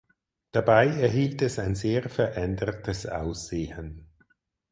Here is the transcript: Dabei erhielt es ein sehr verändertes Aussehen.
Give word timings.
Dabei 0.51 0.87
erhielt 0.87 1.43
es 1.43 1.59
ein 1.59 1.75
sehr 1.75 2.09
verändertes 2.09 3.05
Aussehen. 3.05 4.09